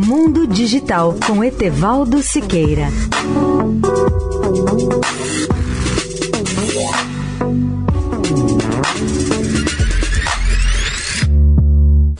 [0.00, 2.86] Mundo Digital com Etevaldo Siqueira.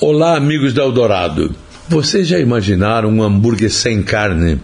[0.00, 1.54] Olá, amigos da Eldorado.
[1.88, 4.60] Vocês já imaginaram um hambúrguer sem carne?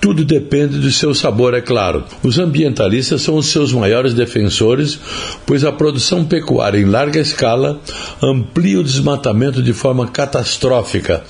[0.00, 2.02] Tudo depende do seu sabor, é claro.
[2.22, 4.98] Os ambientalistas são os seus maiores defensores,
[5.44, 7.78] pois a produção pecuária em larga escala
[8.22, 11.22] amplia o desmatamento de forma catastrófica,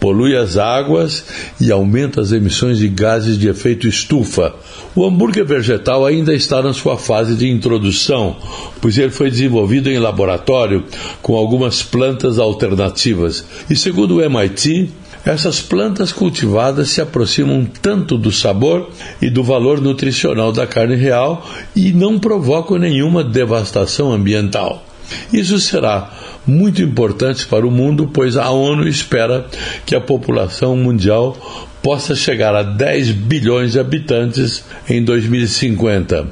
[0.00, 1.24] polui as águas
[1.60, 4.54] e aumenta as emissões de gases de efeito estufa.
[4.96, 8.36] O hambúrguer vegetal ainda está na sua fase de introdução,
[8.80, 10.84] pois ele foi desenvolvido em laboratório
[11.20, 13.44] com algumas plantas alternativas.
[13.68, 14.90] E segundo o MIT,
[15.24, 18.88] essas plantas cultivadas se aproximam tanto do sabor
[19.20, 24.89] e do valor nutricional da carne real e não provocam nenhuma devastação ambiental.
[25.32, 26.10] Isso será
[26.46, 29.46] muito importante para o mundo, pois a ONU espera
[29.86, 31.36] que a população mundial
[31.82, 36.28] possa chegar a 10 bilhões de habitantes em 2050.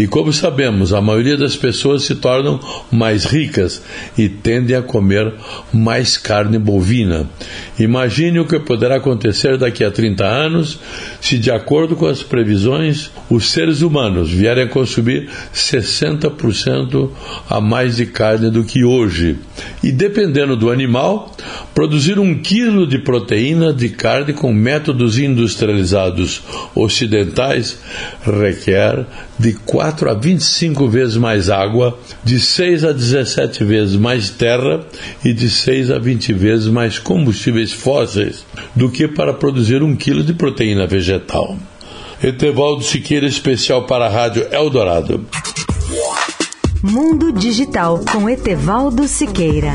[0.00, 2.58] E como sabemos, a maioria das pessoas se tornam
[2.90, 3.82] mais ricas
[4.16, 5.30] e tendem a comer
[5.70, 7.28] mais carne bovina.
[7.78, 10.78] Imagine o que poderá acontecer daqui a 30 anos
[11.20, 17.10] se, de acordo com as previsões, os seres humanos vierem a consumir 60%
[17.50, 19.36] a mais de carne do que hoje.
[19.82, 21.36] E dependendo do animal,
[21.74, 26.40] produzir um quilo de proteína de carne com métodos industrializados
[26.74, 27.78] ocidentais
[28.24, 29.04] requer
[29.38, 34.84] de 4 a 25 vezes mais água, de 6 a 17 vezes mais terra
[35.24, 40.22] e de 6 a 20 vezes mais combustíveis fósseis do que para produzir um quilo
[40.22, 41.56] de proteína vegetal.
[42.22, 45.26] Etevaldo Siqueira, especial para a Rádio Eldorado.
[46.82, 49.72] Mundo Digital com Etevaldo Siqueira.